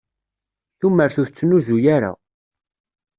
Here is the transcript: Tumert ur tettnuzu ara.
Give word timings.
Tumert 0.79 1.15
ur 1.21 1.27
tettnuzu 1.27 1.77
ara. 1.95 2.11